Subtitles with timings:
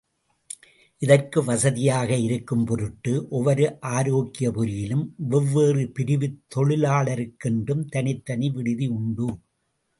[1.01, 3.77] இதற்கு வசதியாக இருக்கும் பொருட்டு ஒவ்வொரு
[3.91, 9.29] ஆரோக்கியபுரியிலும் வெவ்வேறு பிரிவுத் தொழிலாளருக்கென்றும் தனித்தனி விடுதி உண்டு.